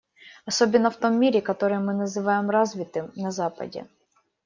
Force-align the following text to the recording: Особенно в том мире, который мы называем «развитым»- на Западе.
Особенно 0.47 0.89
в 0.89 0.97
том 0.97 1.19
мире, 1.19 1.41
который 1.43 1.77
мы 1.77 1.93
называем 1.93 2.49
«развитым»- 2.49 3.11
на 3.15 3.29
Западе. 3.29 3.85